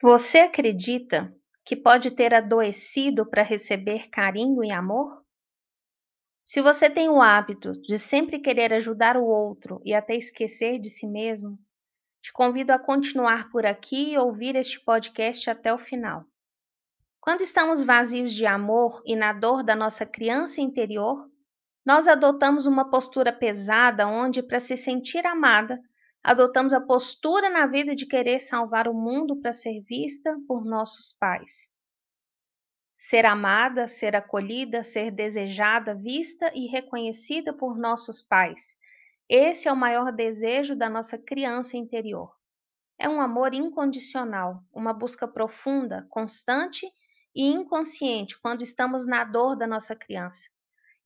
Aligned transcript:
Você 0.00 0.38
acredita 0.38 1.34
que 1.64 1.74
pode 1.74 2.12
ter 2.12 2.32
adoecido 2.32 3.26
para 3.26 3.42
receber 3.42 4.08
carinho 4.08 4.62
e 4.62 4.70
amor? 4.70 5.24
Se 6.46 6.62
você 6.62 6.88
tem 6.88 7.08
o 7.08 7.20
hábito 7.20 7.72
de 7.82 7.98
sempre 7.98 8.38
querer 8.38 8.72
ajudar 8.72 9.16
o 9.16 9.24
outro 9.24 9.82
e 9.84 9.92
até 9.92 10.14
esquecer 10.14 10.78
de 10.78 10.88
si 10.88 11.04
mesmo, 11.04 11.58
te 12.22 12.32
convido 12.32 12.72
a 12.72 12.78
continuar 12.78 13.50
por 13.50 13.66
aqui 13.66 14.12
e 14.12 14.18
ouvir 14.18 14.54
este 14.54 14.78
podcast 14.84 15.50
até 15.50 15.74
o 15.74 15.78
final. 15.78 16.24
Quando 17.20 17.40
estamos 17.40 17.82
vazios 17.82 18.32
de 18.32 18.46
amor 18.46 19.02
e 19.04 19.16
na 19.16 19.32
dor 19.32 19.64
da 19.64 19.74
nossa 19.74 20.06
criança 20.06 20.60
interior, 20.60 21.28
nós 21.84 22.06
adotamos 22.06 22.66
uma 22.66 22.88
postura 22.88 23.32
pesada 23.32 24.06
onde, 24.06 24.44
para 24.44 24.60
se 24.60 24.76
sentir 24.76 25.26
amada, 25.26 25.80
adotamos 26.22 26.72
a 26.72 26.80
postura 26.80 27.48
na 27.48 27.66
vida 27.66 27.94
de 27.94 28.06
querer 28.06 28.40
salvar 28.40 28.88
o 28.88 28.94
mundo 28.94 29.40
para 29.40 29.54
ser 29.54 29.80
vista 29.82 30.36
por 30.46 30.64
nossos 30.64 31.12
pais. 31.18 31.68
Ser 32.96 33.24
amada, 33.24 33.86
ser 33.86 34.16
acolhida, 34.16 34.82
ser 34.82 35.10
desejada, 35.10 35.94
vista 35.94 36.52
e 36.54 36.66
reconhecida 36.66 37.52
por 37.52 37.78
nossos 37.78 38.20
pais. 38.22 38.76
Esse 39.28 39.68
é 39.68 39.72
o 39.72 39.76
maior 39.76 40.10
desejo 40.10 40.74
da 40.74 40.88
nossa 40.88 41.16
criança 41.16 41.76
interior. 41.76 42.34
É 42.98 43.08
um 43.08 43.20
amor 43.20 43.54
incondicional, 43.54 44.64
uma 44.72 44.92
busca 44.92 45.28
profunda, 45.28 46.06
constante 46.10 46.90
e 47.34 47.46
inconsciente 47.46 48.36
quando 48.40 48.62
estamos 48.62 49.06
na 49.06 49.22
dor 49.22 49.54
da 49.54 49.66
nossa 49.66 49.94
criança. 49.94 50.48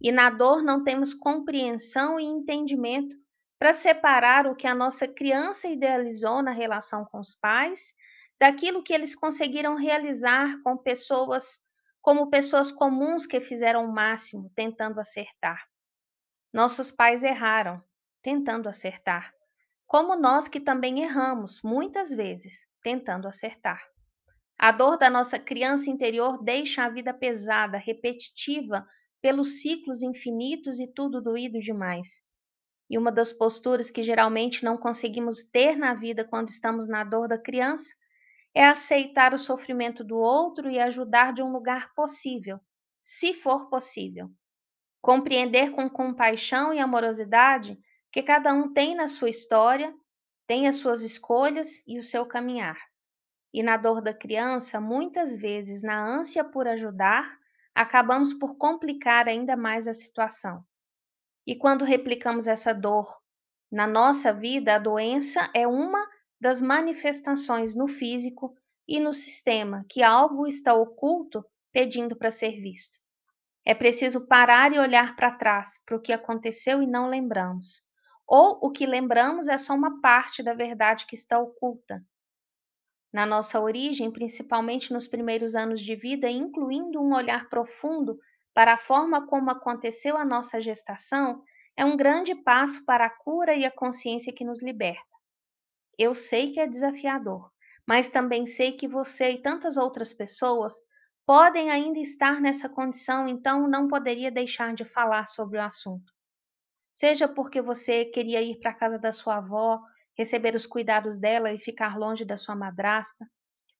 E 0.00 0.10
na 0.10 0.30
dor 0.30 0.62
não 0.62 0.82
temos 0.82 1.12
compreensão 1.12 2.18
e 2.18 2.24
entendimento 2.24 3.14
para 3.62 3.74
separar 3.74 4.44
o 4.48 4.56
que 4.56 4.66
a 4.66 4.74
nossa 4.74 5.06
criança 5.06 5.68
idealizou 5.68 6.42
na 6.42 6.50
relação 6.50 7.04
com 7.04 7.20
os 7.20 7.32
pais 7.36 7.94
daquilo 8.36 8.82
que 8.82 8.92
eles 8.92 9.14
conseguiram 9.14 9.76
realizar 9.76 10.60
com 10.64 10.76
pessoas 10.76 11.60
como 12.00 12.28
pessoas 12.28 12.72
comuns 12.72 13.24
que 13.24 13.40
fizeram 13.40 13.84
o 13.84 13.92
máximo 13.92 14.50
tentando 14.56 14.98
acertar. 14.98 15.64
Nossos 16.52 16.90
pais 16.90 17.22
erraram 17.22 17.80
tentando 18.20 18.68
acertar, 18.68 19.32
como 19.86 20.16
nós 20.16 20.48
que 20.48 20.58
também 20.58 21.00
erramos 21.00 21.62
muitas 21.62 22.10
vezes 22.10 22.66
tentando 22.82 23.28
acertar. 23.28 23.80
A 24.58 24.72
dor 24.72 24.98
da 24.98 25.08
nossa 25.08 25.38
criança 25.38 25.88
interior 25.88 26.42
deixa 26.42 26.82
a 26.82 26.88
vida 26.88 27.14
pesada, 27.14 27.78
repetitiva, 27.78 28.84
pelos 29.20 29.62
ciclos 29.62 30.02
infinitos 30.02 30.80
e 30.80 30.92
tudo 30.92 31.22
doído 31.22 31.60
demais. 31.60 32.08
E 32.92 32.98
uma 32.98 33.10
das 33.10 33.32
posturas 33.32 33.90
que 33.90 34.02
geralmente 34.02 34.62
não 34.62 34.76
conseguimos 34.76 35.42
ter 35.42 35.78
na 35.78 35.94
vida 35.94 36.26
quando 36.26 36.50
estamos 36.50 36.86
na 36.86 37.02
dor 37.02 37.26
da 37.26 37.38
criança 37.38 37.94
é 38.54 38.66
aceitar 38.66 39.32
o 39.32 39.38
sofrimento 39.38 40.04
do 40.04 40.18
outro 40.18 40.68
e 40.68 40.78
ajudar 40.78 41.32
de 41.32 41.42
um 41.42 41.50
lugar 41.50 41.94
possível, 41.94 42.60
se 43.02 43.32
for 43.32 43.70
possível. 43.70 44.28
Compreender 45.00 45.70
com 45.70 45.88
compaixão 45.88 46.74
e 46.74 46.78
amorosidade 46.78 47.78
que 48.12 48.22
cada 48.22 48.52
um 48.52 48.74
tem 48.74 48.94
na 48.94 49.08
sua 49.08 49.30
história, 49.30 49.90
tem 50.46 50.68
as 50.68 50.76
suas 50.76 51.00
escolhas 51.00 51.82
e 51.86 51.98
o 51.98 52.04
seu 52.04 52.26
caminhar. 52.26 52.76
E 53.54 53.62
na 53.62 53.78
dor 53.78 54.02
da 54.02 54.12
criança, 54.12 54.78
muitas 54.78 55.34
vezes, 55.34 55.82
na 55.82 55.98
ânsia 55.98 56.44
por 56.44 56.68
ajudar, 56.68 57.38
acabamos 57.74 58.34
por 58.34 58.58
complicar 58.58 59.28
ainda 59.28 59.56
mais 59.56 59.88
a 59.88 59.94
situação. 59.94 60.62
E 61.46 61.56
quando 61.56 61.84
replicamos 61.84 62.46
essa 62.46 62.72
dor 62.72 63.16
na 63.70 63.86
nossa 63.86 64.32
vida, 64.32 64.74
a 64.74 64.78
doença 64.78 65.50
é 65.54 65.66
uma 65.66 66.06
das 66.40 66.60
manifestações 66.60 67.74
no 67.74 67.88
físico 67.88 68.54
e 68.86 69.00
no 69.00 69.14
sistema 69.14 69.84
que 69.88 70.02
algo 70.02 70.46
está 70.46 70.74
oculto 70.74 71.44
pedindo 71.72 72.14
para 72.14 72.30
ser 72.30 72.60
visto. 72.60 72.98
É 73.64 73.74
preciso 73.74 74.26
parar 74.26 74.72
e 74.72 74.78
olhar 74.78 75.16
para 75.16 75.30
trás, 75.30 75.80
para 75.86 75.96
o 75.96 76.00
que 76.00 76.12
aconteceu 76.12 76.82
e 76.82 76.86
não 76.86 77.08
lembramos. 77.08 77.82
Ou 78.26 78.58
o 78.60 78.70
que 78.70 78.86
lembramos 78.86 79.48
é 79.48 79.56
só 79.56 79.74
uma 79.74 80.00
parte 80.00 80.42
da 80.42 80.52
verdade 80.52 81.06
que 81.06 81.14
está 81.14 81.38
oculta. 81.38 82.04
Na 83.12 83.24
nossa 83.24 83.60
origem, 83.60 84.10
principalmente 84.10 84.92
nos 84.92 85.06
primeiros 85.06 85.54
anos 85.54 85.80
de 85.80 85.94
vida, 85.94 86.30
incluindo 86.30 87.00
um 87.00 87.14
olhar 87.14 87.48
profundo 87.48 88.18
para 88.54 88.74
a 88.74 88.78
forma 88.78 89.26
como 89.26 89.50
aconteceu 89.50 90.16
a 90.16 90.24
nossa 90.24 90.60
gestação 90.60 91.42
é 91.76 91.84
um 91.84 91.96
grande 91.96 92.34
passo 92.34 92.84
para 92.84 93.06
a 93.06 93.10
cura 93.10 93.54
e 93.54 93.64
a 93.64 93.70
consciência 93.70 94.32
que 94.32 94.44
nos 94.44 94.62
liberta. 94.62 95.02
Eu 95.98 96.14
sei 96.14 96.52
que 96.52 96.60
é 96.60 96.66
desafiador, 96.66 97.50
mas 97.86 98.10
também 98.10 98.44
sei 98.46 98.72
que 98.72 98.86
você 98.86 99.30
e 99.30 99.42
tantas 99.42 99.76
outras 99.76 100.12
pessoas 100.12 100.74
podem 101.26 101.70
ainda 101.70 101.98
estar 101.98 102.40
nessa 102.40 102.68
condição, 102.68 103.26
então 103.26 103.68
não 103.68 103.88
poderia 103.88 104.30
deixar 104.30 104.74
de 104.74 104.84
falar 104.84 105.28
sobre 105.28 105.58
o 105.58 105.62
assunto. 105.62 106.12
Seja 106.92 107.26
porque 107.26 107.62
você 107.62 108.04
queria 108.04 108.42
ir 108.42 108.58
para 108.58 108.72
a 108.72 108.74
casa 108.74 108.98
da 108.98 109.12
sua 109.12 109.36
avó, 109.36 109.80
receber 110.16 110.54
os 110.54 110.66
cuidados 110.66 111.18
dela 111.18 111.52
e 111.52 111.58
ficar 111.58 111.96
longe 111.96 112.24
da 112.24 112.36
sua 112.36 112.54
madrasta, 112.54 113.26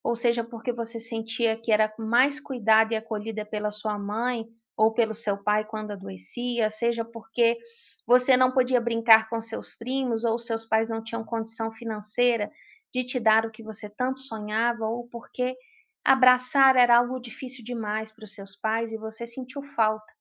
ou 0.02 0.16
seja 0.16 0.42
porque 0.42 0.72
você 0.72 0.98
sentia 0.98 1.60
que 1.60 1.70
era 1.70 1.92
mais 1.98 2.40
cuidada 2.40 2.94
e 2.94 2.96
acolhida 2.96 3.44
pela 3.44 3.70
sua 3.70 3.98
mãe 3.98 4.46
ou 4.76 4.92
pelo 4.92 5.14
seu 5.14 5.36
pai 5.42 5.64
quando 5.64 5.92
adoecia, 5.92 6.70
seja 6.70 7.04
porque 7.04 7.58
você 8.06 8.36
não 8.36 8.52
podia 8.52 8.80
brincar 8.80 9.28
com 9.28 9.40
seus 9.40 9.74
primos 9.74 10.24
ou 10.24 10.38
seus 10.38 10.64
pais 10.64 10.88
não 10.88 11.02
tinham 11.02 11.24
condição 11.24 11.70
financeira 11.70 12.50
de 12.92 13.04
te 13.04 13.20
dar 13.20 13.46
o 13.46 13.50
que 13.50 13.62
você 13.62 13.88
tanto 13.88 14.20
sonhava, 14.20 14.86
ou 14.86 15.08
porque 15.08 15.56
abraçar 16.04 16.76
era 16.76 16.98
algo 16.98 17.20
difícil 17.20 17.64
demais 17.64 18.10
para 18.10 18.24
os 18.24 18.34
seus 18.34 18.56
pais 18.56 18.92
e 18.92 18.98
você 18.98 19.26
sentiu 19.26 19.62
falta, 19.74 20.12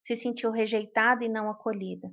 se 0.00 0.16
sentiu 0.16 0.50
rejeitada 0.50 1.24
e 1.24 1.28
não 1.28 1.50
acolhida. 1.50 2.10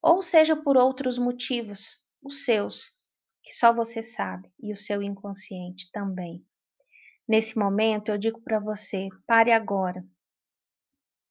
Ou 0.00 0.22
seja 0.22 0.54
por 0.54 0.76
outros 0.76 1.18
motivos, 1.18 1.96
os 2.22 2.44
seus, 2.44 2.92
que 3.42 3.52
só 3.52 3.72
você 3.72 4.02
sabe, 4.02 4.48
e 4.60 4.72
o 4.72 4.76
seu 4.76 5.02
inconsciente 5.02 5.90
também. 5.92 6.44
Nesse 7.26 7.58
momento, 7.58 8.10
eu 8.10 8.18
digo 8.18 8.40
para 8.42 8.58
você: 8.60 9.08
pare 9.26 9.52
agora 9.52 10.04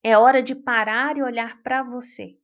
é 0.03 0.17
hora 0.17 0.41
de 0.41 0.55
parar 0.55 1.17
e 1.17 1.23
olhar 1.23 1.61
para 1.61 1.83
você. 1.83 2.37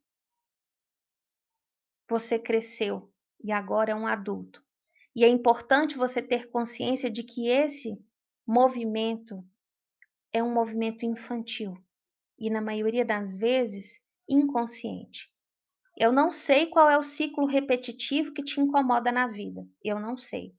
Você 2.08 2.38
cresceu 2.38 3.12
e 3.42 3.52
agora 3.52 3.92
é 3.92 3.94
um 3.94 4.06
adulto. 4.06 4.64
E 5.14 5.24
é 5.24 5.28
importante 5.28 5.96
você 5.96 6.22
ter 6.22 6.50
consciência 6.50 7.10
de 7.10 7.22
que 7.22 7.48
esse 7.48 7.98
movimento 8.46 9.44
é 10.32 10.42
um 10.42 10.52
movimento 10.52 11.04
infantil 11.04 11.76
e, 12.38 12.48
na 12.48 12.60
maioria 12.60 13.04
das 13.04 13.36
vezes, 13.36 14.00
inconsciente. 14.28 15.28
Eu 15.96 16.12
não 16.12 16.30
sei 16.30 16.66
qual 16.66 16.88
é 16.88 16.96
o 16.96 17.02
ciclo 17.02 17.46
repetitivo 17.46 18.32
que 18.32 18.44
te 18.44 18.60
incomoda 18.60 19.10
na 19.10 19.26
vida. 19.26 19.66
Eu 19.82 19.98
não 19.98 20.16
sei. 20.16 20.54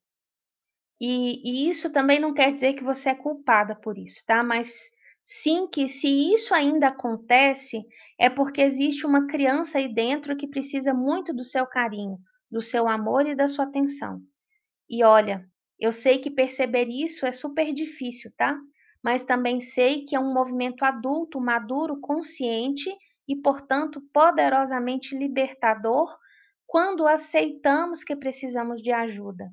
E, 0.99 1.41
e, 1.49 1.69
isso 1.69 1.89
também 1.93 2.19
não 2.19 2.33
quer 2.33 2.53
dizer 2.53 2.73
que 2.73 2.83
você 2.83 3.09
é 3.09 3.15
culpada 3.15 3.73
por 3.73 3.97
isso, 3.97 4.21
tá? 4.25 4.43
Mas 4.43 4.91
Sim, 5.23 5.67
que 5.67 5.87
se 5.87 6.07
isso 6.33 6.53
ainda 6.53 6.87
acontece, 6.89 7.85
é 8.19 8.29
porque 8.29 8.61
existe 8.61 9.05
uma 9.05 9.27
criança 9.27 9.77
aí 9.77 9.87
dentro 9.93 10.35
que 10.35 10.45
precisa 10.47 10.93
muito 10.93 11.33
do 11.33 11.43
seu 11.43 11.65
carinho, 11.65 12.17
do 12.51 12.61
seu 12.61 12.87
amor 12.87 13.25
e 13.27 13.33
da 13.35 13.47
sua 13.47 13.63
atenção. 13.65 14.21
E 14.89 15.03
olha, 15.03 15.45
eu 15.79 15.93
sei 15.93 16.19
que 16.19 16.31
perceber 16.31 16.87
isso 16.89 17.25
é 17.25 17.31
super 17.33 17.73
difícil, 17.73 18.31
tá? 18.37 18.57
Mas 19.03 19.23
também 19.23 19.61
sei 19.61 20.05
que 20.05 20.15
é 20.15 20.19
um 20.19 20.33
movimento 20.33 20.83
adulto, 20.85 21.39
maduro, 21.41 21.99
consciente 22.01 22.89
e, 23.27 23.35
portanto, 23.35 24.01
poderosamente 24.13 25.17
libertador 25.17 26.17
quando 26.67 27.07
aceitamos 27.07 28.03
que 28.03 28.15
precisamos 28.15 28.81
de 28.81 28.91
ajuda 28.91 29.51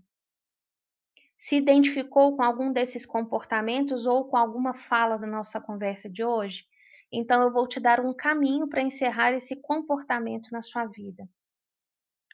se 1.39 1.57
identificou 1.57 2.37
com 2.37 2.43
algum 2.43 2.73
desses 2.73 3.05
comportamentos 3.05 4.07
ou 4.07 4.29
com 4.29 4.37
alguma 4.37 4.75
fala 4.75 5.19
da 5.19 5.27
nossa 5.27 5.61
conversa 5.61 6.09
de 6.09 6.25
hoje, 6.25 6.67
então 7.13 7.43
eu 7.43 7.53
vou 7.53 7.69
te 7.69 7.79
dar 7.79 8.01
um 8.01 8.15
caminho 8.15 8.69
para 8.69 8.83
encerrar 8.83 9.33
esse 9.33 9.57
comportamento 9.57 10.51
na 10.51 10.63
sua 10.63 10.87
vida. 10.87 11.29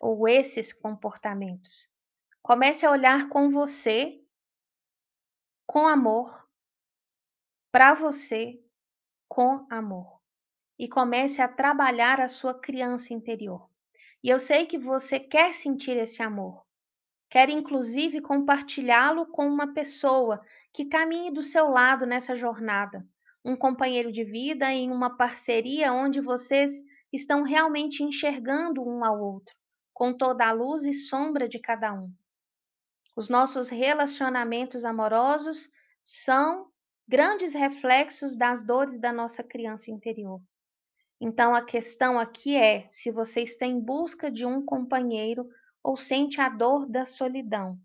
Ou 0.00 0.26
esses 0.26 0.72
comportamentos. 0.72 1.90
Comece 2.42 2.84
a 2.84 2.90
olhar 2.90 3.28
com 3.28 3.50
você, 3.50 4.20
com 5.66 5.86
amor, 5.86 6.48
para 7.70 7.94
você, 7.94 8.60
com 9.28 9.66
amor. 9.70 10.20
E 10.78 10.88
comece 10.88 11.40
a 11.40 11.46
trabalhar 11.46 12.20
a 12.20 12.28
sua 12.28 12.58
criança 12.58 13.14
interior. 13.14 13.70
E 14.22 14.28
eu 14.28 14.40
sei 14.40 14.66
que 14.66 14.78
você 14.78 15.20
quer 15.20 15.54
sentir 15.54 15.96
esse 15.96 16.22
amor, 16.22 16.66
Quer 17.32 17.48
inclusive 17.48 18.20
compartilhá-lo 18.20 19.24
com 19.24 19.46
uma 19.46 19.72
pessoa 19.72 20.44
que 20.70 20.84
caminhe 20.84 21.30
do 21.30 21.42
seu 21.42 21.66
lado 21.70 22.04
nessa 22.04 22.36
jornada, 22.36 23.08
um 23.42 23.56
companheiro 23.56 24.12
de 24.12 24.22
vida 24.22 24.70
em 24.70 24.90
uma 24.92 25.16
parceria 25.16 25.94
onde 25.94 26.20
vocês 26.20 26.70
estão 27.10 27.42
realmente 27.42 28.02
enxergando 28.02 28.86
um 28.86 29.02
ao 29.02 29.18
outro, 29.18 29.54
com 29.94 30.12
toda 30.12 30.46
a 30.46 30.52
luz 30.52 30.84
e 30.84 30.92
sombra 30.92 31.48
de 31.48 31.58
cada 31.58 31.94
um. 31.94 32.12
Os 33.16 33.30
nossos 33.30 33.70
relacionamentos 33.70 34.84
amorosos 34.84 35.70
são 36.04 36.66
grandes 37.08 37.54
reflexos 37.54 38.36
das 38.36 38.62
dores 38.62 39.00
da 39.00 39.10
nossa 39.10 39.42
criança 39.42 39.90
interior. 39.90 40.38
Então 41.18 41.54
a 41.54 41.64
questão 41.64 42.18
aqui 42.18 42.56
é 42.56 42.86
se 42.90 43.10
você 43.10 43.40
está 43.40 43.64
em 43.64 43.80
busca 43.80 44.30
de 44.30 44.44
um 44.44 44.62
companheiro 44.62 45.48
ou 45.82 45.96
sente 45.96 46.40
a 46.40 46.48
dor 46.48 46.86
da 46.86 47.04
solidão. 47.04 47.78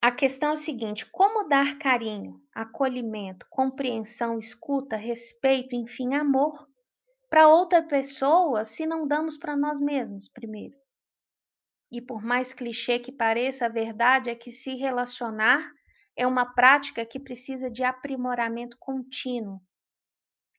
A 0.00 0.12
questão 0.12 0.50
é 0.50 0.52
a 0.52 0.56
seguinte: 0.56 1.04
como 1.10 1.48
dar 1.48 1.78
carinho, 1.78 2.40
acolhimento, 2.54 3.46
compreensão, 3.50 4.38
escuta, 4.38 4.96
respeito, 4.96 5.74
enfim, 5.74 6.14
amor 6.14 6.66
para 7.28 7.48
outra 7.48 7.82
pessoa 7.82 8.64
se 8.64 8.86
não 8.86 9.06
damos 9.06 9.36
para 9.36 9.56
nós 9.56 9.80
mesmos 9.80 10.28
primeiro? 10.28 10.76
E 11.90 12.00
por 12.00 12.22
mais 12.22 12.52
clichê 12.52 12.98
que 12.98 13.12
pareça, 13.12 13.66
a 13.66 13.68
verdade 13.68 14.30
é 14.30 14.34
que 14.34 14.52
se 14.52 14.74
relacionar 14.74 15.72
é 16.16 16.26
uma 16.26 16.54
prática 16.54 17.04
que 17.04 17.20
precisa 17.20 17.70
de 17.70 17.84
aprimoramento 17.84 18.76
contínuo. 18.78 19.60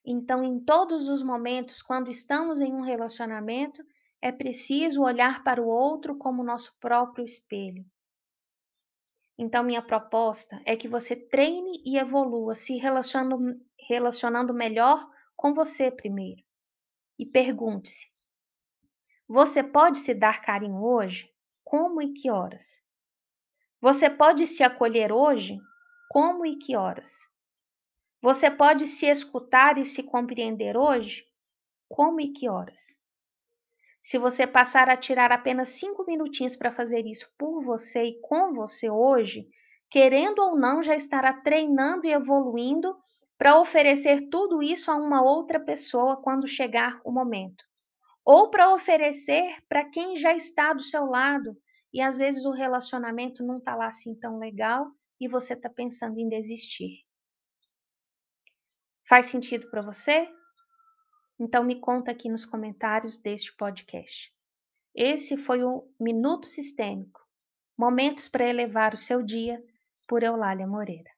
Então, 0.04 0.42
em 0.42 0.60
todos 0.60 1.08
os 1.08 1.22
momentos, 1.22 1.82
quando 1.82 2.10
estamos 2.10 2.60
em 2.60 2.72
um 2.72 2.80
relacionamento, 2.80 3.82
é 4.20 4.32
preciso 4.32 5.02
olhar 5.02 5.44
para 5.44 5.62
o 5.62 5.68
outro 5.68 6.16
como 6.16 6.42
nosso 6.42 6.76
próprio 6.80 7.24
espelho. 7.24 7.84
Então, 9.38 9.62
minha 9.62 9.80
proposta 9.80 10.60
é 10.64 10.76
que 10.76 10.88
você 10.88 11.14
treine 11.14 11.80
e 11.84 11.96
evolua 11.96 12.54
se 12.54 12.76
relacionando, 12.76 13.60
relacionando 13.88 14.52
melhor 14.52 15.08
com 15.36 15.54
você 15.54 15.90
primeiro. 15.90 16.42
E 17.16 17.24
pergunte-se: 17.24 18.06
você 19.28 19.62
pode 19.62 19.98
se 19.98 20.12
dar 20.12 20.42
carinho 20.42 20.82
hoje? 20.82 21.30
Como 21.62 22.02
e 22.02 22.14
que 22.14 22.30
horas? 22.30 22.82
Você 23.80 24.10
pode 24.10 24.46
se 24.46 24.64
acolher 24.64 25.12
hoje? 25.12 25.60
Como 26.08 26.44
e 26.44 26.56
que 26.56 26.74
horas? 26.74 27.14
Você 28.20 28.50
pode 28.50 28.86
se 28.86 29.06
escutar 29.06 29.78
e 29.78 29.84
se 29.84 30.02
compreender 30.02 30.76
hoje? 30.76 31.24
Como 31.88 32.20
e 32.20 32.32
que 32.32 32.48
horas? 32.48 32.97
Se 34.08 34.16
você 34.16 34.46
passar 34.46 34.88
a 34.88 34.96
tirar 34.96 35.30
apenas 35.30 35.68
cinco 35.68 36.02
minutinhos 36.06 36.56
para 36.56 36.72
fazer 36.72 37.04
isso 37.04 37.30
por 37.36 37.62
você 37.62 38.04
e 38.04 38.20
com 38.22 38.54
você 38.54 38.88
hoje, 38.88 39.46
querendo 39.90 40.38
ou 40.38 40.58
não, 40.58 40.82
já 40.82 40.96
estará 40.96 41.30
treinando 41.30 42.06
e 42.06 42.12
evoluindo 42.12 42.96
para 43.36 43.60
oferecer 43.60 44.30
tudo 44.30 44.62
isso 44.62 44.90
a 44.90 44.96
uma 44.96 45.22
outra 45.22 45.60
pessoa 45.60 46.16
quando 46.22 46.48
chegar 46.48 46.98
o 47.04 47.12
momento. 47.12 47.62
Ou 48.24 48.50
para 48.50 48.72
oferecer 48.72 49.54
para 49.68 49.84
quem 49.84 50.16
já 50.16 50.34
está 50.34 50.72
do 50.72 50.80
seu 50.80 51.04
lado 51.04 51.54
e 51.92 52.00
às 52.00 52.16
vezes 52.16 52.46
o 52.46 52.50
relacionamento 52.50 53.44
não 53.44 53.58
está 53.58 53.76
lá 53.76 53.88
assim 53.88 54.14
tão 54.14 54.38
legal 54.38 54.86
e 55.20 55.28
você 55.28 55.52
está 55.52 55.68
pensando 55.68 56.18
em 56.18 56.30
desistir. 56.30 57.04
Faz 59.06 59.26
sentido 59.26 59.68
para 59.68 59.82
você? 59.82 60.26
Então 61.38 61.62
me 61.62 61.80
conta 61.80 62.10
aqui 62.10 62.28
nos 62.28 62.44
comentários 62.44 63.16
deste 63.16 63.54
podcast. 63.54 64.32
Esse 64.94 65.36
foi 65.36 65.62
o 65.62 65.88
Minuto 66.00 66.46
Sistêmico. 66.46 67.20
Momentos 67.76 68.28
para 68.28 68.48
elevar 68.48 68.94
o 68.94 68.98
seu 68.98 69.22
dia 69.22 69.62
por 70.06 70.22
Eulália 70.22 70.66
Moreira. 70.66 71.17